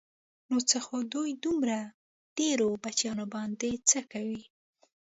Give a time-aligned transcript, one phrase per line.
[0.49, 1.77] نو څه خو دوی دومره
[2.37, 4.43] ډېرو بچیانو باندې څه کوي.